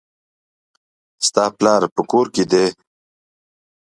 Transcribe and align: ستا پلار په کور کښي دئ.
ستا 1.27 1.45
پلار 1.57 1.81
په 1.95 2.01
کور 2.11 2.25
کښي 2.33 2.45
دئ. 2.51 2.67